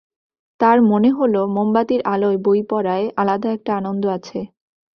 [0.59, 4.39] তাঁর মনে হলো, মোমবাতির আলোয় বই পড়ায় আলাদা একটা আনন্দ আছে।